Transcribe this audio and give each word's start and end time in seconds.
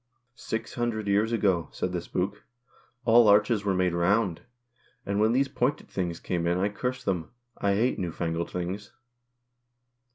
"Six 0.51 0.73
hundred 0.73 1.07
years 1.07 1.31
ago," 1.31 1.69
said 1.71 1.91
the 1.91 2.01
spook, 2.01 2.43
"all 3.05 3.27
arches 3.27 3.63
were 3.63 3.75
made 3.75 3.93
round, 3.93 4.41
and 5.05 5.19
when 5.19 5.31
these 5.31 5.47
pointed 5.47 5.89
things 5.89 6.19
came 6.19 6.47
in 6.47 6.57
I 6.57 6.69
cursed 6.69 7.05
them. 7.05 7.29
I 7.59 7.75
hate 7.75 7.99
new 7.99 8.11
fangled 8.11 8.49
things." 8.49 8.93